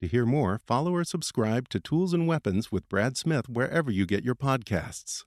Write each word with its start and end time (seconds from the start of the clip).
To 0.00 0.08
hear 0.08 0.24
more, 0.24 0.58
follow 0.66 0.94
or 0.94 1.04
subscribe 1.04 1.68
to 1.68 1.78
Tools 1.78 2.14
and 2.14 2.26
Weapons 2.26 2.72
with 2.72 2.88
Brad 2.88 3.18
Smith 3.18 3.50
wherever 3.50 3.90
you 3.90 4.06
get 4.06 4.24
your 4.24 4.34
podcasts. 4.34 5.24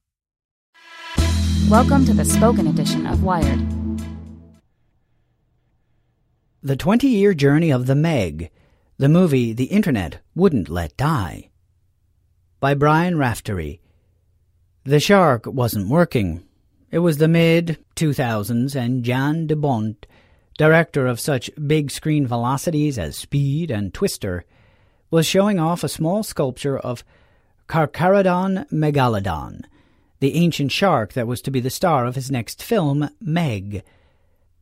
Welcome 1.70 2.06
to 2.06 2.14
the 2.14 2.26
spoken 2.26 2.66
edition 2.66 3.06
of 3.06 3.22
Wired. 3.22 3.62
The 6.64 6.76
20 6.76 7.08
year 7.08 7.36
journey 7.36 7.70
of 7.70 7.86
the 7.86 7.94
Meg, 7.94 8.50
the 8.98 9.08
movie 9.08 9.54
the 9.54 9.66
Internet 9.66 10.22
wouldn't 10.34 10.70
let 10.70 10.98
die. 10.98 11.52
By 12.60 12.74
Brian 12.74 13.16
Raftery. 13.16 13.80
The 14.86 15.00
shark 15.00 15.46
wasn't 15.46 15.88
working. 15.88 16.46
It 16.90 17.00
was 17.00 17.18
the 17.18 17.28
mid 17.28 17.78
2000s, 17.96 18.76
and 18.76 19.04
Jan 19.04 19.46
de 19.46 19.56
Bont, 19.56 20.08
director 20.58 21.06
of 21.06 21.20
such 21.20 21.52
big 21.68 21.92
screen 21.92 22.26
velocities 22.26 22.98
as 22.98 23.16
Speed 23.16 23.70
and 23.70 23.94
Twister, 23.94 24.46
was 25.14 25.28
showing 25.28 25.60
off 25.60 25.84
a 25.84 25.88
small 25.88 26.24
sculpture 26.24 26.76
of 26.76 27.04
Carcharodon 27.70 28.68
megalodon, 28.72 29.64
the 30.20 30.34
ancient 30.34 30.72
shark 30.72 31.14
that 31.14 31.28
was 31.28 31.40
to 31.40 31.52
be 31.52 31.60
the 31.60 31.70
star 31.70 32.08
of 32.08 32.16
his 32.16 32.32
next 32.32 32.64
film, 32.64 33.08
Meg. 33.22 33.84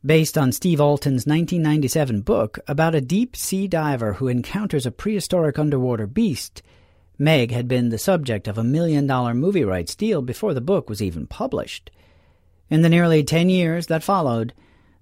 Based 0.04 0.36
on 0.36 0.52
Steve 0.52 0.78
Alten's 0.78 1.24
1997 1.24 2.20
book 2.20 2.58
about 2.68 2.94
a 2.94 3.00
deep 3.00 3.34
sea 3.34 3.66
diver 3.66 4.12
who 4.12 4.28
encounters 4.28 4.84
a 4.84 4.90
prehistoric 4.90 5.58
underwater 5.58 6.06
beast, 6.06 6.60
Meg 7.18 7.50
had 7.50 7.66
been 7.66 7.88
the 7.88 7.96
subject 7.96 8.46
of 8.46 8.58
a 8.58 8.62
million 8.62 9.06
dollar 9.06 9.32
movie 9.32 9.64
rights 9.64 9.94
deal 9.94 10.20
before 10.20 10.52
the 10.52 10.60
book 10.60 10.90
was 10.90 11.00
even 11.00 11.26
published. 11.26 11.90
In 12.68 12.82
the 12.82 12.90
nearly 12.90 13.24
ten 13.24 13.48
years 13.48 13.86
that 13.86 14.02
followed, 14.02 14.52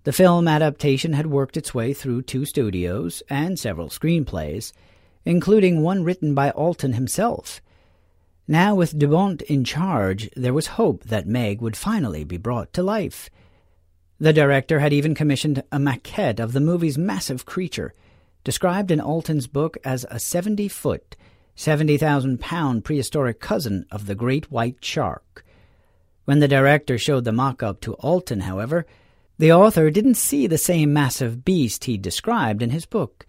the 0.05 0.13
film 0.13 0.47
adaptation 0.47 1.15
had 1.15 1.27
worked 1.27 1.57
its 1.57 1.75
way 1.75 1.93
through 1.93 2.23
two 2.23 2.45
studios 2.45 3.21
and 3.29 3.59
several 3.59 3.89
screenplays 3.89 4.73
including 5.25 5.83
one 5.83 6.05
written 6.05 6.35
by 6.35 6.51
Alten 6.51 6.95
himself. 6.95 7.61
Now, 8.49 8.75
with 8.75 8.99
de 8.99 9.07
Bont 9.07 9.43
in 9.43 9.65
charge, 9.65 10.29
there 10.35 10.55
was 10.55 10.79
hope 10.79 11.05
that 11.05 11.27
Meg 11.27 11.61
would 11.61 11.77
finally 11.77 12.25
be 12.25 12.37
brought 12.37 12.73
to 12.73 12.83
life. 12.83 13.31
The 14.19 14.33
director 14.33 14.81
had 14.81 14.93
even 14.93 15.15
commissioned 15.15 15.63
a 15.71 15.79
maquette 15.79 16.41
of 16.41 16.53
the 16.53 16.61
movie's 16.61 16.99
massive 16.99 17.47
creature, 17.47 17.95
described 18.45 18.91
in 18.91 19.01
Alten's 19.01 19.47
book 19.47 19.77
as 19.85 20.05
a 20.11 20.19
70 20.19 20.69
foot, 20.69 21.17
70,000 21.55 22.41
pound 22.41 22.85
prehistoric 22.85 23.41
cousin 23.41 23.87
of 23.91 24.07
the 24.07 24.15
great 24.15 24.51
white 24.51 24.85
shark. 24.85 25.45
When 26.25 26.41
the 26.41 26.49
director 26.49 26.99
showed 26.99 27.25
the 27.25 27.33
mock 27.33 27.63
up 27.63 27.81
to 27.83 27.95
Alten, 27.95 28.41
however, 28.41 28.87
the 29.39 29.53
author 29.53 29.91
didn't 29.91 30.15
see 30.15 30.47
the 30.47 30.59
same 30.59 30.93
massive 30.93 31.45
beast 31.45 31.85
he 31.85 31.97
described 31.97 32.63
in 32.63 32.71
his 32.71 32.85
book. 32.85 33.27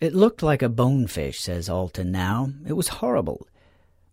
It 0.00 0.14
looked 0.14 0.42
like 0.42 0.62
a 0.62 0.70
bonefish, 0.70 1.40
says 1.40 1.68
Alten 1.68 2.10
now. 2.10 2.50
It 2.66 2.72
was 2.72 2.88
horrible. 2.88 3.46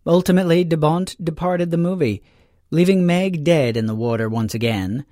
Ultimately, 0.06 0.62
de 0.62 0.76
Bont 0.76 1.16
departed 1.22 1.70
the 1.70 1.78
movie, 1.78 2.22
leaving 2.70 3.06
Meg 3.06 3.42
dead 3.42 3.74
in 3.74 3.86
the 3.86 3.94
water 3.94 4.28
once 4.28 4.54
again, 4.54 5.06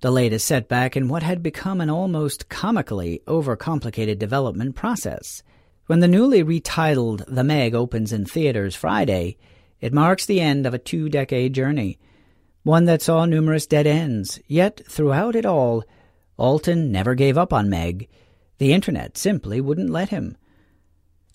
the 0.00 0.10
latest 0.10 0.46
setback 0.46 0.96
in 0.98 1.08
what 1.08 1.22
had 1.22 1.42
become 1.42 1.80
an 1.80 1.88
almost 1.88 2.50
comically 2.50 3.22
overcomplicated 3.26 4.18
development 4.18 4.76
process. 4.76 5.42
When 5.86 6.00
the 6.00 6.08
newly 6.08 6.44
retitled 6.44 7.24
The 7.26 7.42
Meg 7.42 7.74
opens 7.74 8.12
in 8.12 8.26
theaters 8.26 8.76
Friday, 8.76 9.38
it 9.80 9.94
marks 9.94 10.26
the 10.26 10.42
end 10.42 10.66
of 10.66 10.74
a 10.74 10.78
two 10.78 11.08
decade 11.08 11.54
journey, 11.54 11.98
one 12.64 12.84
that 12.84 13.00
saw 13.00 13.24
numerous 13.24 13.66
dead 13.66 13.86
ends, 13.86 14.38
yet 14.46 14.82
throughout 14.86 15.34
it 15.34 15.46
all, 15.46 15.84
Alten 16.36 16.92
never 16.92 17.14
gave 17.14 17.38
up 17.38 17.54
on 17.54 17.70
Meg 17.70 18.08
the 18.58 18.72
internet 18.72 19.16
simply 19.16 19.60
wouldn't 19.60 19.90
let 19.90 20.10
him. 20.10 20.36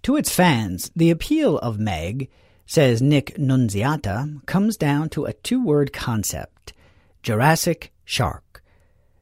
To 0.03 0.15
its 0.15 0.33
fans, 0.33 0.91
the 0.95 1.09
appeal 1.09 1.57
of 1.59 1.79
Meg, 1.79 2.29
says 2.65 3.01
Nick 3.01 3.37
Nunziata, 3.37 4.45
comes 4.45 4.77
down 4.77 5.09
to 5.09 5.25
a 5.25 5.33
two 5.33 5.63
word 5.63 5.93
concept 5.93 6.73
Jurassic 7.21 7.93
Shark. 8.03 8.63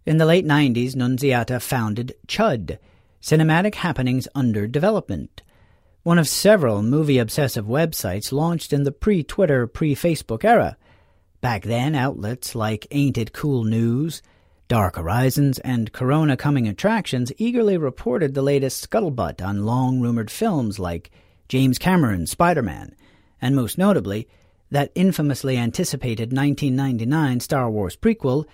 In 0.06 0.18
the 0.18 0.26
late 0.26 0.46
90s, 0.46 0.96
Nunziata 0.96 1.62
founded 1.62 2.16
CHUD, 2.28 2.80
Cinematic 3.22 3.76
Happenings 3.76 4.28
Under 4.34 4.66
Development, 4.66 5.44
one 6.04 6.18
of 6.18 6.28
several 6.28 6.82
movie 6.82 7.20
obsessive 7.20 7.66
websites 7.66 8.32
launched 8.32 8.74
in 8.74 8.84
the 8.84 8.92
pre 8.92 9.24
Twitter, 9.24 9.68
pre 9.68 9.94
Facebook 9.94 10.44
era. 10.44 10.76
Back 11.42 11.64
then, 11.64 11.94
outlets 11.94 12.56
like 12.56 12.88
Ain't 12.90 13.20
It 13.20 13.34
Cool 13.34 13.64
News, 13.64 14.24
Dark 14.72 14.96
Horizons 14.96 15.60
and 15.60 15.92
Corona 15.92 16.38
Coming 16.38 16.66
Attractions 16.66 17.34
eagerly 17.38 17.76
reported 17.76 18.34
the 18.34 18.42
latest 18.42 18.90
scuttlebutt 18.90 19.46
on 19.46 19.66
long 19.66 20.00
rumored 20.00 20.32
films 20.32 20.80
like 20.80 21.12
James 21.50 21.78
Cameron's 21.78 22.32
Spider 22.32 22.62
Man, 22.62 22.96
and 23.42 23.54
most 23.54 23.78
notably, 23.78 24.30
that 24.70 24.94
infamously 24.96 25.58
anticipated 25.58 26.32
1999 26.32 27.42
Star 27.42 27.70
Wars 27.70 27.98
prequel, 27.98 28.46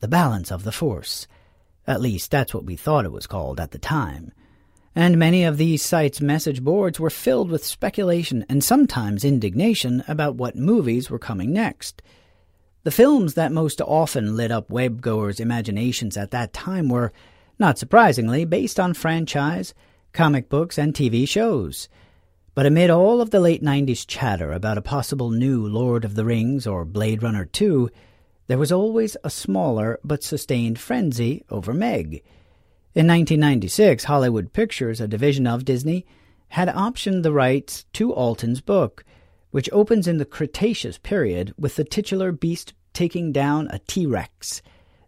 The 0.00 0.08
Balance 0.08 0.50
of 0.50 0.64
the 0.64 0.72
Force. 0.72 1.28
At 1.86 2.00
least 2.00 2.32
that's 2.32 2.52
what 2.52 2.64
we 2.64 2.74
thought 2.74 3.04
it 3.04 3.12
was 3.12 3.28
called 3.28 3.60
at 3.60 3.70
the 3.70 3.78
time. 3.78 4.32
And 4.96 5.18
many 5.18 5.44
of 5.44 5.56
these 5.56 5.84
sites' 5.84 6.20
message 6.20 6.64
boards 6.64 6.98
were 6.98 7.10
filled 7.10 7.48
with 7.48 7.64
speculation 7.64 8.44
and 8.48 8.64
sometimes 8.64 9.24
indignation 9.24 10.02
about 10.08 10.34
what 10.34 10.56
movies 10.56 11.08
were 11.08 11.20
coming 11.20 11.52
next. 11.52 12.02
The 12.82 12.90
films 12.90 13.34
that 13.34 13.52
most 13.52 13.82
often 13.82 14.36
lit 14.36 14.50
up 14.50 14.68
webgoers' 14.68 15.38
imaginations 15.38 16.16
at 16.16 16.30
that 16.30 16.54
time 16.54 16.88
were, 16.88 17.12
not 17.58 17.78
surprisingly, 17.78 18.46
based 18.46 18.80
on 18.80 18.94
franchise, 18.94 19.74
comic 20.12 20.48
books, 20.48 20.78
and 20.78 20.94
TV 20.94 21.28
shows. 21.28 21.90
But 22.54 22.64
amid 22.64 22.88
all 22.88 23.20
of 23.20 23.30
the 23.30 23.40
late 23.40 23.62
90s 23.62 24.06
chatter 24.06 24.50
about 24.50 24.78
a 24.78 24.82
possible 24.82 25.30
new 25.30 25.66
Lord 25.66 26.06
of 26.06 26.14
the 26.14 26.24
Rings 26.24 26.66
or 26.66 26.86
Blade 26.86 27.22
Runner 27.22 27.44
2, 27.44 27.90
there 28.46 28.58
was 28.58 28.72
always 28.72 29.14
a 29.22 29.30
smaller 29.30 30.00
but 30.02 30.24
sustained 30.24 30.78
frenzy 30.78 31.44
over 31.50 31.74
Meg. 31.74 32.22
In 32.94 33.06
1996, 33.06 34.04
Hollywood 34.04 34.54
Pictures, 34.54 35.02
a 35.02 35.06
division 35.06 35.46
of 35.46 35.66
Disney, 35.66 36.06
had 36.48 36.68
optioned 36.68 37.22
the 37.22 37.32
rights 37.32 37.84
to 37.92 38.12
Alten's 38.12 38.62
book, 38.62 39.04
which 39.50 39.70
opens 39.72 40.06
in 40.06 40.18
the 40.18 40.24
Cretaceous 40.24 40.98
period 40.98 41.54
with 41.58 41.76
the 41.76 41.84
titular 41.84 42.32
beast 42.32 42.72
taking 42.92 43.32
down 43.32 43.68
a 43.70 43.78
T 43.80 44.06
Rex, 44.06 44.62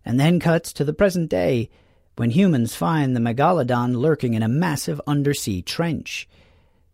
and 0.04 0.18
then 0.18 0.40
cuts 0.40 0.72
to 0.72 0.84
the 0.84 0.92
present 0.92 1.28
day 1.28 1.70
when 2.16 2.30
humans 2.30 2.74
find 2.74 3.16
the 3.16 3.20
megalodon 3.20 3.96
lurking 3.96 4.34
in 4.34 4.42
a 4.42 4.48
massive 4.48 5.00
undersea 5.06 5.62
trench. 5.62 6.28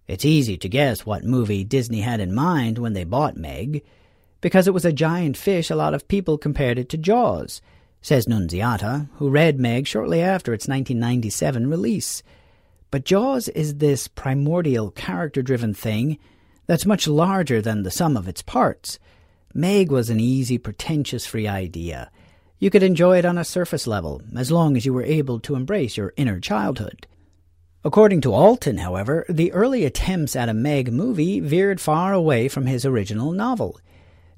It's 0.06 0.24
easy 0.24 0.56
to 0.58 0.68
guess 0.68 1.04
what 1.04 1.24
movie 1.24 1.64
Disney 1.64 2.00
had 2.00 2.20
in 2.20 2.34
mind 2.34 2.78
when 2.78 2.92
they 2.92 3.04
bought 3.04 3.36
Meg. 3.36 3.84
Because 4.40 4.68
it 4.68 4.74
was 4.74 4.84
a 4.84 4.92
giant 4.92 5.36
fish, 5.36 5.68
a 5.68 5.76
lot 5.76 5.94
of 5.94 6.08
people 6.08 6.38
compared 6.38 6.78
it 6.78 6.88
to 6.90 6.96
Jaws, 6.96 7.60
says 8.00 8.26
Nunziata, 8.26 9.08
who 9.16 9.28
read 9.28 9.58
Meg 9.58 9.86
shortly 9.86 10.22
after 10.22 10.54
its 10.54 10.68
1997 10.68 11.68
release. 11.68 12.22
But 12.90 13.04
Jaws 13.04 13.48
is 13.48 13.76
this 13.76 14.08
primordial, 14.08 14.90
character 14.92 15.42
driven 15.42 15.74
thing 15.74 16.18
that's 16.68 16.86
much 16.86 17.08
larger 17.08 17.60
than 17.60 17.82
the 17.82 17.90
sum 17.90 18.16
of 18.16 18.28
its 18.28 18.42
parts. 18.42 19.00
Meg 19.52 19.90
was 19.90 20.10
an 20.10 20.20
easy, 20.20 20.58
pretentious 20.58 21.26
free 21.26 21.48
idea. 21.48 22.10
You 22.60 22.70
could 22.70 22.82
enjoy 22.82 23.18
it 23.18 23.24
on 23.24 23.38
a 23.38 23.44
surface 23.44 23.86
level, 23.86 24.20
as 24.36 24.52
long 24.52 24.76
as 24.76 24.84
you 24.84 24.92
were 24.92 25.02
able 25.02 25.40
to 25.40 25.56
embrace 25.56 25.96
your 25.96 26.12
inner 26.16 26.38
childhood. 26.38 27.06
According 27.84 28.20
to 28.22 28.34
Alten, 28.34 28.78
however, 28.78 29.24
the 29.28 29.50
early 29.52 29.84
attempts 29.84 30.36
at 30.36 30.48
a 30.50 30.54
Meg 30.54 30.92
movie 30.92 31.40
veered 31.40 31.80
far 31.80 32.12
away 32.12 32.48
from 32.48 32.66
his 32.66 32.84
original 32.84 33.32
novel. 33.32 33.80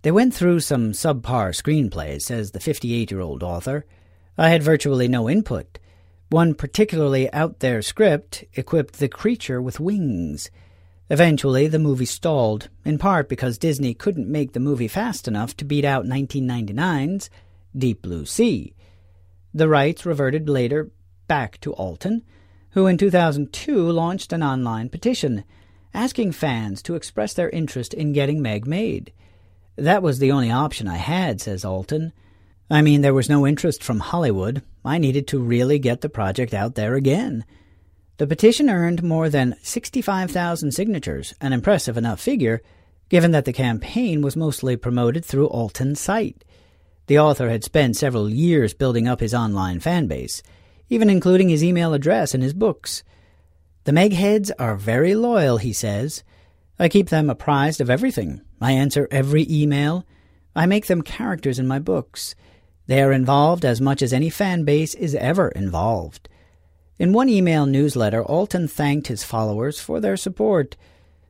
They 0.03 0.13
went 0.13 0.33
through 0.33 0.61
some 0.61 0.93
subpar 0.93 1.51
screenplays, 1.51 2.23
says 2.23 2.53
the 2.53 2.61
58 2.61 3.11
year 3.11 3.21
old 3.21 3.43
author. 3.43 3.87
I 4.39 4.51
had 4.51 4.63
virtually 4.63 5.09
no 5.09 5.29
input. 5.29 5.79
One 6.29 6.55
particularly 6.55 7.33
out 7.33 7.59
there 7.59 7.83
script 7.83 8.45
equipped 8.55 8.99
the 9.01 9.09
creature 9.09 9.61
with 9.61 9.81
wings. 9.81 10.51
Eventually, 11.11 11.67
the 11.67 11.81
movie 11.81 12.05
stalled, 12.05 12.69
in 12.85 12.97
part 12.97 13.29
because 13.29 13.59
Disney 13.59 13.95
couldn't 13.95 14.31
make 14.31 14.53
the 14.53 14.61
movie 14.61 14.89
fast 14.89 15.27
enough 15.27 15.57
to 15.57 15.65
beat 15.65 15.85
out 15.85 16.07
1999's 16.07 17.29
Deep 17.77 18.01
Blue 18.01 18.25
Sea. 18.25 18.75
The 19.53 19.69
rights 19.69 20.07
reverted 20.07 20.49
later 20.49 20.93
back 21.27 21.61
to 21.63 21.75
Alten, 21.75 22.23
who 22.71 22.87
in 22.87 22.97
2002 22.97 23.91
launched 23.91 24.33
an 24.33 24.45
online 24.45 24.89
petition 24.89 25.45
asking 25.93 26.31
fans 26.31 26.83
to 26.83 26.95
express 26.95 27.35
their 27.35 27.51
interest 27.51 27.93
in 27.93 28.13
getting 28.13 28.41
Meg 28.41 28.67
made. 28.67 29.13
That 29.77 30.03
was 30.03 30.21
the 30.21 30.31
only 30.31 30.51
option 30.51 30.87
I 30.87 30.97
had, 30.97 31.41
says 31.41 31.65
Alten. 31.65 32.13
I 32.71 32.83
mean, 32.83 33.01
there 33.01 33.15
was 33.15 33.29
no 33.29 33.47
interest 33.47 33.83
from 33.83 33.99
Hollywood. 33.99 34.63
I 34.85 34.99
needed 34.99 35.27
to 35.29 35.41
really 35.41 35.81
get 35.81 36.01
the 36.01 36.09
project 36.09 36.55
out 36.55 36.77
there 36.77 36.95
again. 36.95 37.45
The 38.21 38.27
petition 38.27 38.69
earned 38.69 39.03
more 39.03 39.31
than 39.31 39.57
65,000 39.63 40.73
signatures, 40.73 41.33
an 41.41 41.55
impressive 41.55 41.97
enough 41.97 42.21
figure, 42.21 42.61
given 43.09 43.31
that 43.31 43.47
the 43.47 43.53
campaign 43.55 44.21
was 44.21 44.37
mostly 44.37 44.77
promoted 44.77 45.25
through 45.25 45.49
Alten's 45.49 46.01
site. 46.01 46.45
The 47.07 47.19
author 47.19 47.49
had 47.49 47.65
spent 47.65 47.97
several 47.97 48.29
years 48.29 48.75
building 48.75 49.09
up 49.09 49.21
his 49.21 49.33
online 49.33 49.81
fan 49.81 50.07
base, 50.07 50.43
even 50.91 51.09
including 51.09 51.49
his 51.49 51.65
email 51.65 51.95
address 51.95 52.35
in 52.35 52.43
his 52.43 52.53
books. 52.53 53.03
The 53.85 53.93
Megheads 53.93 54.51
are 54.59 54.77
very 54.77 55.15
loyal, 55.15 55.57
he 55.57 55.73
says. 55.73 56.23
I 56.79 56.91
keep 56.91 57.09
them 57.09 57.31
apprised 57.31 57.81
of 57.81 57.89
everything. 57.89 58.43
I 58.61 58.73
answer 58.73 59.09
every 59.11 59.47
email. 59.49 60.05
I 60.55 60.67
make 60.67 60.89
them 60.89 61.01
characters 61.01 61.59
in 61.59 61.67
my 61.67 61.79
books. 61.79 62.35
They 62.87 63.03
are 63.03 63.13
involved 63.13 63.65
as 63.65 63.81
much 63.81 64.03
as 64.03 64.13
any 64.13 64.29
fan 64.29 64.65
base 64.65 64.95
is 64.95 65.15
ever 65.15 65.49
involved. 65.49 66.29
In 67.01 67.15
one 67.15 67.31
email 67.31 67.65
newsletter, 67.65 68.23
Alten 68.23 68.69
thanked 68.69 69.07
his 69.07 69.25
followers 69.25 69.81
for 69.81 70.01
their 70.01 70.19
support. 70.19 70.77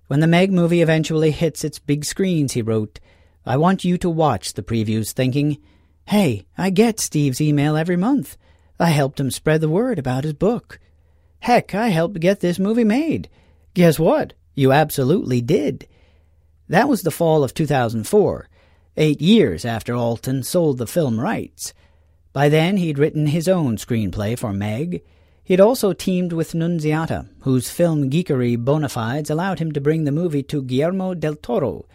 When 0.09 0.19
the 0.19 0.27
Meg 0.27 0.51
movie 0.51 0.83
eventually 0.83 1.31
hits 1.31 1.63
its 1.63 1.79
big 1.79 2.05
screens, 2.05 2.55
he 2.55 2.61
wrote, 2.61 2.99
I 3.47 3.57
want 3.57 3.85
you 3.85 3.97
to 3.99 4.11
watch 4.11 4.55
the 4.55 4.65
previews 4.65 5.13
thinking, 5.13 5.59
hey, 6.07 6.45
I 6.59 6.71
get 6.71 6.99
Steve's 6.99 7.41
email 7.41 7.77
every 7.77 7.95
month. 7.95 8.37
I 8.81 8.91
helped 8.91 9.21
him 9.21 9.31
spread 9.31 9.61
the 9.61 9.69
word 9.69 10.01
about 10.01 10.25
his 10.25 10.33
book. 10.33 10.81
Heck, 11.39 11.73
I 11.73 11.91
helped 11.91 12.19
get 12.19 12.41
this 12.41 12.59
movie 12.59 12.83
made. 12.83 13.29
Guess 13.75 13.97
what? 13.97 14.33
You 14.57 14.73
absolutely 14.73 15.41
did. 15.41 15.87
That 16.69 16.89
was 16.89 17.03
the 17.03 17.13
fall 17.13 17.45
of 17.45 17.55
2004, 17.55 18.49
eight 18.97 19.21
years 19.21 19.65
after 19.65 19.95
Alten 19.95 20.43
sold 20.43 20.79
the 20.79 20.89
film 20.89 21.21
rights. 21.21 21.73
By 22.33 22.49
then, 22.49 22.79
he'd 22.79 22.99
written 22.99 23.29
his 23.29 23.47
own 23.47 23.77
screenplay 23.77 24.37
for 24.37 24.53
Meg. 24.53 25.03
He'd 25.51 25.61
also 25.61 25.93
teamed 25.93 26.33
with 26.33 26.55
Nunziata, 26.55 27.29
whose 27.41 27.71
film 27.71 28.09
geekery 28.09 28.57
bona 28.57 28.89
fides 28.89 29.31
allowed 29.31 29.59
him 29.59 29.73
to 29.73 29.81
bring 29.81 30.05
the 30.05 30.13
movie 30.13 30.45
to 30.45 30.63
Guillermo 30.63 31.13
del 31.13 31.35
Toro, 31.35 31.87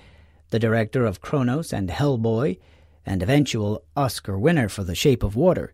the 0.49 0.59
director 0.59 1.05
of 1.05 1.21
Cronos 1.21 1.71
and 1.71 1.89
Hellboy, 1.89 2.57
and 3.05 3.23
eventual 3.23 3.81
Oscar 3.95 4.37
winner 4.37 4.67
for 4.67 4.83
The 4.83 4.93
Shape 4.93 5.23
of 5.23 5.37
Water. 5.37 5.73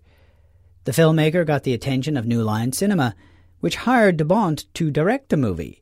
The 0.84 0.92
filmmaker 0.92 1.44
got 1.44 1.64
the 1.64 1.74
attention 1.74 2.18
of 2.18 2.28
New 2.28 2.44
Line 2.44 2.72
Cinema, 2.72 3.16
which 3.62 3.78
hired 3.78 4.18
de 4.18 4.26
Bont 4.26 4.72
to 4.76 4.92
direct 4.92 5.30
the 5.30 5.38
movie. 5.38 5.82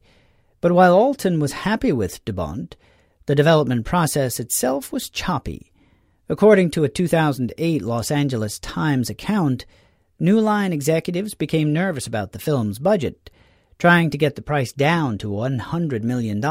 But 0.62 0.72
while 0.72 0.96
Alten 0.96 1.42
was 1.42 1.52
happy 1.68 1.92
with 1.92 2.24
de 2.24 2.32
Bont, 2.32 2.78
the 3.26 3.36
development 3.36 3.86
process 3.86 4.40
itself 4.40 4.94
was 4.94 5.10
choppy. 5.10 5.74
According 6.30 6.72
to 6.72 6.86
a 6.86 6.88
2008 6.88 7.82
Los 7.82 8.10
Angeles 8.10 8.58
Times 8.58 9.10
account, 9.10 9.66
New 10.20 10.40
Line 10.40 10.74
executives 10.74 11.34
became 11.34 11.74
nervous 11.74 12.08
about 12.08 12.32
the 12.34 12.40
film's 12.40 12.80
budget, 12.80 13.30
trying 13.78 14.10
to 14.10 14.18
get 14.18 14.36
the 14.36 14.42
price 14.42 14.74
down 14.74 15.18
to 15.20 15.30
$100 15.30 16.04
million 16.04 16.44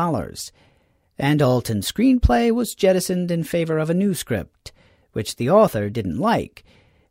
and 1.19 1.43
Alten's 1.43 1.91
screenplay 1.91 2.53
was 2.53 2.75
jettisoned 2.75 3.31
in 3.31 3.43
favor 3.43 3.79
of 3.79 3.91
a 3.91 3.95
new 3.95 4.15
script, 4.15 4.73
which 5.13 5.37
the 5.37 5.51
author 5.51 5.91
didn't 5.91 6.19
like. 6.19 6.65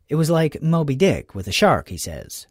It 0.08 0.14
was 0.14 0.30
like 0.30 0.62
Moby 0.62 0.96
Dick 0.96 1.34
with 1.34 1.46
a 1.46 1.52
shark, 1.52 1.90
he 1.90 1.98
says. 1.98 2.46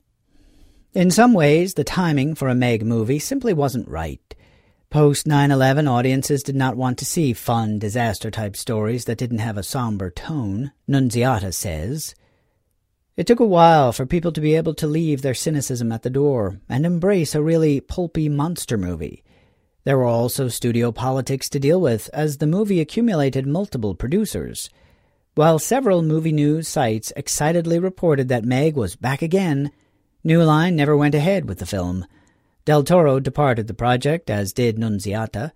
In 0.94 1.10
some 1.10 1.34
ways, 1.34 1.74
the 1.74 1.84
timing 1.84 2.36
for 2.36 2.48
a 2.48 2.56
Meg 2.56 2.86
movie 2.86 3.20
simply 3.20 3.54
wasn't 3.54 3.88
right. 3.88 4.22
Post 4.90 5.28
9 5.28 5.52
11 5.52 5.88
audiences 5.88 6.44
did 6.44 6.56
not 6.56 6.78
want 6.78 6.98
to 7.00 7.06
see 7.06 7.34
fun, 7.34 7.80
disaster 7.80 8.32
type 8.32 8.56
stories 8.56 9.06
that 9.06 9.18
didn't 9.18 9.40
have 9.40 9.58
a 9.58 9.64
somber 9.64 10.10
tone, 10.12 10.72
Nunziata 10.88 11.54
says. 11.54 12.16
It 13.18 13.26
took 13.26 13.40
a 13.40 13.46
while 13.46 13.92
for 13.94 14.06
people 14.06 14.32
to 14.32 14.42
be 14.42 14.54
able 14.56 14.76
to 14.76 14.86
leave 14.86 15.24
their 15.24 15.34
cynicism 15.34 15.92
at 15.92 16.04
the 16.04 16.10
door 16.12 16.60
and 16.70 16.86
embrace 16.86 17.34
a 17.34 17.42
really 17.42 17.82
pulpy 17.82 18.30
monster 18.30 18.78
movie. 18.78 19.24
There 19.86 19.98
were 19.98 20.06
also 20.06 20.50
studio 20.50 20.92
politics 20.92 21.50
to 21.50 21.60
deal 21.60 21.82
with, 21.82 22.12
as 22.14 22.38
the 22.38 22.46
movie 22.46 22.80
accumulated 22.80 23.48
multiple 23.48 23.96
producers. 23.96 24.70
While 25.34 25.58
several 25.58 26.04
movie 26.04 26.32
news 26.32 26.68
sites 26.68 27.12
excitedly 27.16 27.80
reported 27.80 28.28
that 28.28 28.46
Meg 28.46 28.76
was 28.76 28.96
back 28.96 29.24
again, 29.24 29.72
New 30.24 30.44
Line 30.44 30.76
never 30.76 30.96
went 30.96 31.16
ahead 31.16 31.50
with 31.50 31.58
the 31.58 31.66
film. 31.66 32.06
Del 32.66 32.84
Toro 32.84 33.20
departed 33.20 33.66
the 33.66 33.74
project, 33.74 34.30
as 34.30 34.54
did 34.54 34.78
Nunziata. 34.78 35.54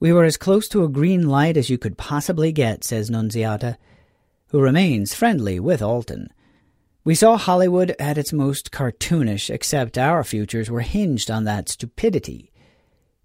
We 0.00 0.10
were 0.10 0.24
as 0.24 0.38
close 0.38 0.68
to 0.68 0.84
a 0.84 0.88
green 0.88 1.28
light 1.28 1.58
as 1.58 1.68
you 1.68 1.76
could 1.76 1.98
possibly 1.98 2.50
get, 2.50 2.82
says 2.82 3.10
Nunziata, 3.10 3.76
who 4.48 4.60
remains 4.60 5.12
friendly 5.12 5.60
with 5.60 5.82
Alten. 5.82 6.30
We 7.08 7.14
saw 7.14 7.38
Hollywood 7.38 7.96
at 7.98 8.18
its 8.18 8.34
most 8.34 8.70
cartoonish, 8.70 9.48
except 9.48 9.96
our 9.96 10.22
futures 10.22 10.70
were 10.70 10.82
hinged 10.82 11.30
on 11.30 11.44
that 11.44 11.70
stupidity. 11.70 12.52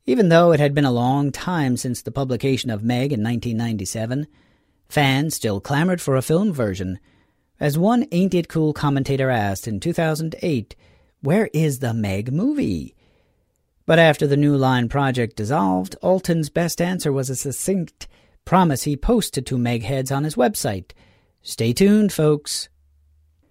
Even 0.06 0.30
though 0.30 0.54
it 0.54 0.62
had 0.62 0.74
been 0.74 0.86
a 0.86 0.90
long 0.90 1.34
time 1.34 1.76
since 1.76 2.02
the 2.02 2.10
publication 2.10 2.70
of 2.70 2.82
Meg 2.82 3.12
in 3.12 3.22
1997, 3.22 4.28
fans 4.88 5.36
still 5.36 5.60
clamored 5.60 6.00
for 6.00 6.16
a 6.16 6.22
film 6.22 6.54
version. 6.54 6.98
As 7.60 7.78
one 7.78 8.08
Ain't 8.14 8.34
It 8.34 8.48
Cool 8.48 8.72
commentator 8.72 9.30
asked 9.30 9.68
in 9.68 9.82
2008, 9.82 10.78
Where 11.20 11.50
is 11.54 11.80
the 11.80 11.94
Meg 11.94 12.32
movie? 12.32 12.96
But 13.86 14.00
after 14.00 14.26
the 14.26 14.38
New 14.38 14.56
Line 14.56 14.88
project 14.88 15.36
dissolved, 15.36 15.98
Alten's 16.02 16.50
best 16.50 16.82
answer 16.82 17.12
was 17.12 17.30
a 17.30 17.36
succinct 17.36 18.08
promise 18.46 18.84
he 18.84 18.96
posted 18.96 19.46
to 19.48 19.58
Megheads 19.58 20.10
on 20.10 20.24
his 20.24 20.36
website. 20.36 20.92
Stay 21.42 21.74
tuned, 21.74 22.14
folks. 22.14 22.70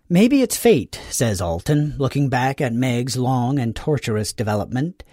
Maybe 0.08 0.42
it's 0.42 0.56
fate, 0.56 1.00
says 1.10 1.40
Alten, 1.40 1.94
looking 1.96 2.28
back 2.28 2.60
at 2.60 2.74
Meg's 2.74 3.16
long 3.16 3.58
and 3.58 3.74
torturous 3.74 4.32
development. 4.32 5.04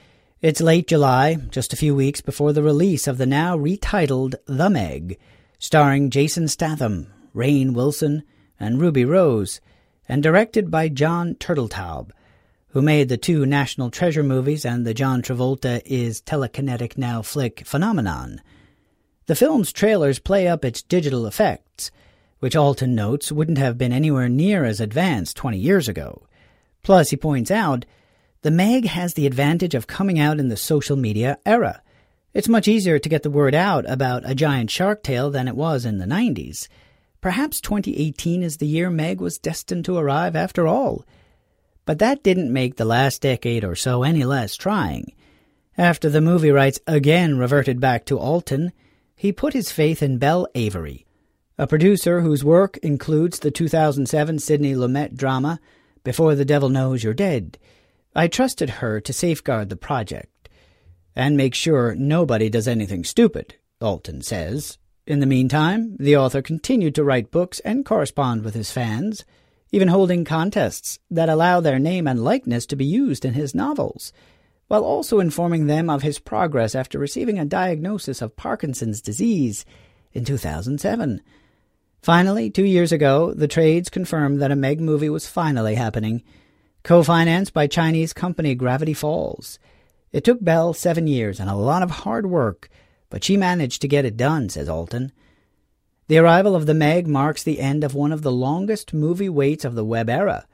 It's 0.42 0.62
late 0.62 0.88
July, 0.88 1.36
just 1.36 1.72
a 1.72 1.78
few 1.78 1.96
weeks 1.96 2.22
before 2.22 2.54
the 2.54 2.64
release 2.64 3.08
of 3.08 3.18
the 3.18 3.26
now 3.26 3.58
retitled 3.58 4.36
The 4.46 4.70
Meg, 4.70 5.18
starring 5.60 6.10
Jason 6.10 6.48
Statham, 6.48 7.14
Rainn 7.36 7.74
Wilson, 7.74 8.24
and 8.60 8.82
Ruby 8.82 9.06
Rose, 9.06 9.62
and 10.10 10.24
directed 10.24 10.72
by 10.72 10.90
John 10.90 11.36
Turteltaub, 11.36 12.10
who 12.70 12.82
made 12.82 13.10
the 13.10 13.18
two 13.18 13.46
National 13.46 13.92
Treasure 13.92 14.24
movies 14.24 14.66
and 14.66 14.86
the 14.86 14.94
John 14.94 15.22
Travolta 15.22 15.82
is 15.86 16.22
telekinetic 16.22 16.98
now 16.98 17.22
flick 17.22 17.66
Phenomenon. 17.66 18.42
The 19.28 19.36
film's 19.36 19.72
trailers 19.72 20.20
play 20.20 20.48
up 20.48 20.66
its 20.66 20.82
digital 20.82 21.28
effects, 21.28 21.92
which 22.40 22.56
Alten 22.56 22.96
notes 22.96 23.32
wouldn't 23.32 23.58
have 23.58 23.78
been 23.78 23.92
anywhere 23.92 24.30
near 24.30 24.66
as 24.66 24.80
advanced 24.80 25.38
20 25.38 25.58
years 25.58 25.88
ago. 25.88 26.24
Plus, 26.84 27.10
he 27.10 27.18
points 27.18 27.52
out 27.52 27.86
the 28.42 28.52
Meg 28.52 28.86
has 28.86 29.14
the 29.14 29.28
advantage 29.28 29.76
of 29.76 29.88
coming 29.88 30.18
out 30.20 30.40
in 30.40 30.48
the 30.48 30.58
social 30.58 30.96
media 30.96 31.38
era. 31.46 31.82
It's 32.34 32.48
much 32.48 32.68
easier 32.68 33.00
to 33.00 33.10
get 33.10 33.24
the 33.24 33.30
word 33.30 33.54
out 33.54 33.90
about 33.90 34.30
a 34.30 34.36
giant 34.36 34.72
shark 34.72 35.04
tale 35.04 35.30
than 35.30 35.48
it 35.48 35.56
was 35.56 35.84
in 35.84 35.98
the 35.98 36.06
90s. 36.06 36.68
Perhaps 37.22 37.60
2018 37.60 38.44
is 38.44 38.58
the 38.58 38.68
year 38.68 38.90
Meg 38.90 39.20
was 39.20 39.38
destined 39.38 39.84
to 39.86 39.98
arrive 39.98 40.36
after 40.36 40.68
all. 40.68 41.06
But 41.86 42.00
that 42.00 42.24
didn't 42.24 42.54
make 42.54 42.76
the 42.76 42.86
last 42.86 43.22
decade 43.22 43.66
or 43.66 43.76
so 43.76 44.04
any 44.04 44.24
less 44.24 44.56
trying. 44.56 45.12
After 45.78 46.10
the 46.10 46.22
movie 46.22 46.52
rights 46.52 46.80
again 46.88 47.38
reverted 47.38 47.82
back 47.82 48.06
to 48.06 48.20
Alten, 48.20 48.72
he 49.16 49.34
put 49.34 49.54
his 49.54 49.72
faith 49.72 50.02
in 50.02 50.18
Belle 50.18 50.48
Avery, 50.56 51.06
a 51.60 51.68
producer 51.68 52.22
whose 52.22 52.42
work 52.42 52.78
includes 52.78 53.40
the 53.40 53.52
2007 53.52 54.40
Sidney 54.40 54.74
Lumet 54.74 55.18
drama 55.18 55.60
Before 56.06 56.34
the 56.34 56.46
Devil 56.46 56.70
Knows 56.70 57.04
You're 57.04 57.14
Dead. 57.14 57.58
I 58.16 58.30
trusted 58.30 58.70
her 58.70 59.02
to 59.02 59.12
safeguard 59.12 59.68
the 59.68 59.76
project 59.76 60.48
and 61.18 61.36
make 61.36 61.54
sure 61.54 61.96
nobody 61.96 62.50
does 62.50 62.66
anything 62.66 63.04
stupid, 63.04 63.56
Alten 63.82 64.22
says. 64.22 64.78
In 65.06 65.20
the 65.20 65.26
meantime, 65.26 65.98
the 66.00 66.16
author 66.16 66.42
continued 66.42 66.96
to 66.96 67.04
write 67.04 67.30
books 67.30 67.60
and 67.60 67.86
correspond 67.86 68.46
with 68.46 68.54
his 68.54 68.72
fans, 68.72 69.26
even 69.74 69.90
holding 69.90 70.24
contests 70.24 70.98
that 71.12 71.28
allow 71.28 71.60
their 71.60 71.78
name 71.78 72.08
and 72.08 72.24
likeness 72.24 72.66
to 72.68 72.78
be 72.78 72.86
used 72.86 73.26
in 73.26 73.34
his 73.34 73.54
novels, 73.54 74.14
while 74.70 74.86
also 74.86 75.20
informing 75.20 75.68
them 75.68 75.90
of 75.90 76.04
his 76.04 76.20
progress 76.20 76.74
after 76.74 76.98
receiving 76.98 77.38
a 77.38 77.44
diagnosis 77.44 78.22
of 78.22 78.38
Parkinson's 78.38 79.02
disease 79.02 79.66
in 80.14 80.24
2007. 80.24 81.22
Finally, 82.02 82.50
two 82.50 82.66
years 82.66 82.92
ago, 82.92 83.34
the 83.34 83.48
trades 83.48 83.90
confirmed 83.90 84.42
that 84.42 84.52
a 84.52 84.56
Meg 84.56 84.80
movie 84.80 85.10
was 85.10 85.28
finally 85.28 85.76
happening, 85.76 86.24
co 86.84 87.04
financed 87.04 87.54
by 87.54 87.68
Chinese 87.68 88.14
company 88.14 88.56
Gravity 88.56 88.94
Falls. 88.94 89.60
It 90.12 90.24
took 90.24 90.44
Belle 90.44 90.74
seven 90.74 91.08
years 91.08 91.40
and 91.40 91.50
a 91.50 91.56
lot 91.56 91.84
of 91.84 91.92
hard 91.92 92.26
work 92.26 92.70
but 93.10 93.24
she 93.24 93.38
managed 93.38 93.82
to 93.82 93.88
get 93.88 94.06
it 94.06 94.18
done, 94.18 94.50
says 94.50 94.70
Alten. 94.70 95.12
The 96.08 96.18
arrival 96.18 96.56
of 96.56 96.66
the 96.66 96.74
Meg 96.74 97.08
marks 97.08 97.44
the 97.44 97.60
end 97.60 97.84
of 97.84 97.96
one 97.96 98.12
of 98.12 98.22
the 98.22 98.32
longest 98.32 98.94
movie 98.94 99.30
waits 99.30 99.66
of 99.66 99.76
the 99.76 99.86
web 99.86 100.10
era. 100.10 100.46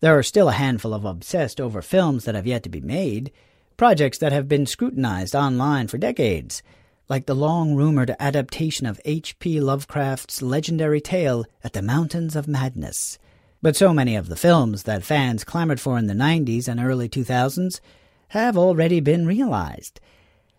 There 0.00 0.16
are 0.16 0.22
still 0.22 0.48
a 0.48 0.52
handful 0.52 0.94
of 0.94 1.04
obsessed 1.04 1.60
over 1.60 1.82
films 1.82 2.24
that 2.24 2.34
have 2.34 2.46
yet 2.46 2.62
to 2.64 2.68
be 2.68 2.80
made, 2.80 3.32
projects 3.76 4.18
that 4.18 4.32
have 4.32 4.48
been 4.48 4.66
scrutinized 4.66 5.34
online 5.34 5.88
for 5.88 5.98
decades, 5.98 6.62
like 7.08 7.26
the 7.26 7.34
long 7.34 7.74
rumored 7.74 8.14
adaptation 8.18 8.86
of 8.86 9.00
H.P. 9.04 9.60
Lovecraft's 9.60 10.42
legendary 10.42 11.00
tale 11.00 11.44
At 11.62 11.72
the 11.72 11.82
Mountains 11.82 12.34
of 12.34 12.48
Madness. 12.48 13.18
But 13.62 13.76
so 13.76 13.92
many 13.92 14.16
of 14.16 14.28
the 14.28 14.36
films 14.36 14.82
that 14.84 15.04
fans 15.04 15.44
clamored 15.44 15.80
for 15.80 15.98
in 15.98 16.06
the 16.06 16.14
90s 16.14 16.68
and 16.68 16.80
early 16.80 17.08
2000s 17.08 17.80
have 18.28 18.58
already 18.58 19.00
been 19.00 19.26
realized. 19.26 20.00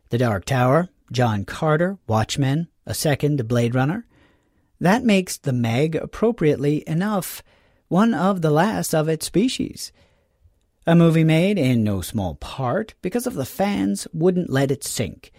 The 0.09 0.17
Dark 0.17 0.45
Tower, 0.45 0.89
John 1.11 1.43
Carter, 1.43 1.97
Watchmen, 2.07 2.67
a 2.85 2.93
second 2.93 3.47
Blade 3.47 3.75
Runner. 3.75 4.05
That 4.79 5.03
makes 5.03 5.37
the 5.37 5.53
Meg 5.53 5.95
appropriately 5.95 6.83
enough 6.87 7.43
one 7.87 8.13
of 8.13 8.41
the 8.41 8.51
last 8.51 8.93
of 8.93 9.09
its 9.09 9.25
species. 9.25 9.91
A 10.85 10.95
movie 10.95 11.23
made 11.25 11.57
in 11.57 11.83
no 11.83 11.99
small 11.99 12.35
part 12.35 12.93
because 13.01 13.27
of 13.27 13.33
the 13.33 13.45
fans 13.45 14.07
wouldn't 14.13 14.49
let 14.49 14.71
it 14.71 14.85
sink. 14.85 15.31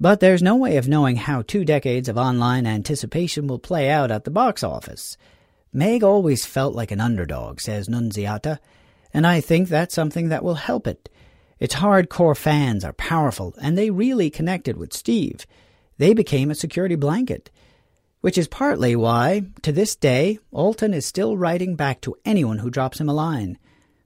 But 0.00 0.20
there's 0.20 0.42
no 0.42 0.56
way 0.56 0.76
of 0.76 0.88
knowing 0.88 1.16
how 1.16 1.42
two 1.42 1.64
decades 1.64 2.08
of 2.08 2.18
online 2.18 2.66
anticipation 2.66 3.46
will 3.46 3.58
play 3.58 3.90
out 3.90 4.10
at 4.10 4.24
the 4.24 4.30
box 4.30 4.62
office. 4.62 5.16
Meg 5.72 6.02
always 6.02 6.44
felt 6.44 6.74
like 6.74 6.90
an 6.90 7.00
underdog, 7.00 7.60
says 7.60 7.88
Nunziata, 7.88 8.58
and 9.12 9.26
I 9.26 9.40
think 9.40 9.68
that's 9.68 9.94
something 9.94 10.28
that 10.28 10.44
will 10.44 10.54
help 10.54 10.86
it. 10.86 11.08
Its 11.60 11.76
hardcore 11.76 12.36
fans 12.36 12.84
are 12.84 12.92
powerful, 12.92 13.54
and 13.60 13.78
they 13.78 13.90
really 13.90 14.30
connected 14.30 14.76
with 14.76 14.92
Steve. 14.92 15.46
They 15.98 16.12
became 16.12 16.50
a 16.50 16.54
security 16.56 16.96
blanket. 16.96 17.50
Which 18.20 18.38
is 18.38 18.48
partly 18.48 18.96
why, 18.96 19.42
to 19.62 19.70
this 19.70 19.94
day, 19.94 20.38
Alten 20.52 20.94
is 20.94 21.06
still 21.06 21.36
writing 21.36 21.76
back 21.76 22.00
to 22.00 22.16
anyone 22.24 22.58
who 22.58 22.70
drops 22.70 22.98
him 22.98 23.08
a 23.08 23.14
line. 23.14 23.58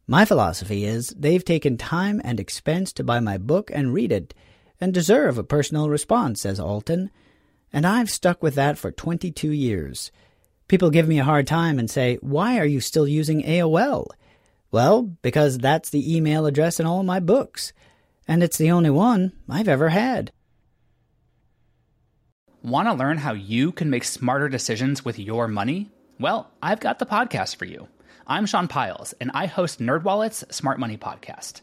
My 0.06 0.24
philosophy 0.24 0.84
is 0.84 1.08
they've 1.10 1.44
taken 1.44 1.78
time 1.78 2.20
and 2.24 2.38
expense 2.38 2.92
to 2.94 3.04
buy 3.04 3.20
my 3.20 3.38
book 3.38 3.70
and 3.72 3.94
read 3.94 4.12
it, 4.12 4.34
and 4.80 4.94
deserve 4.94 5.38
a 5.38 5.44
personal 5.44 5.88
response, 5.88 6.42
says 6.42 6.60
Alten. 6.60 7.10
And 7.72 7.86
I've 7.86 8.10
stuck 8.10 8.42
with 8.42 8.54
that 8.54 8.78
for 8.78 8.90
22 8.90 9.50
years. 9.50 10.10
People 10.68 10.90
give 10.90 11.08
me 11.08 11.18
a 11.18 11.24
hard 11.24 11.46
time 11.46 11.78
and 11.78 11.90
say, 11.90 12.18
Why 12.20 12.58
are 12.58 12.66
you 12.66 12.80
still 12.80 13.08
using 13.08 13.42
AOL? 13.42 14.06
Well, 14.70 15.02
because 15.22 15.58
that's 15.58 15.90
the 15.90 16.14
email 16.16 16.44
address 16.44 16.78
in 16.78 16.86
all 16.86 17.02
my 17.02 17.20
books, 17.20 17.72
and 18.26 18.42
it's 18.42 18.58
the 18.58 18.70
only 18.70 18.90
one 18.90 19.32
I've 19.48 19.68
ever 19.68 19.88
had. 19.88 20.30
Want 22.62 22.88
to 22.88 22.94
learn 22.94 23.18
how 23.18 23.32
you 23.32 23.72
can 23.72 23.88
make 23.88 24.04
smarter 24.04 24.48
decisions 24.48 25.04
with 25.04 25.18
your 25.18 25.48
money? 25.48 25.90
Well, 26.20 26.50
I've 26.62 26.80
got 26.80 26.98
the 26.98 27.06
podcast 27.06 27.56
for 27.56 27.64
you. 27.64 27.88
I'm 28.26 28.44
Sean 28.44 28.68
Pyles, 28.68 29.14
and 29.20 29.30
I 29.32 29.46
host 29.46 29.80
NerdWallet's 29.80 30.44
Smart 30.54 30.78
Money 30.78 30.98
Podcast. 30.98 31.62